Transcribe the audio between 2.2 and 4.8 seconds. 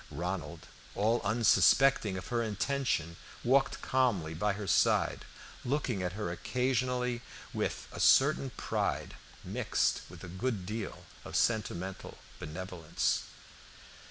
her intention, walked calmly by her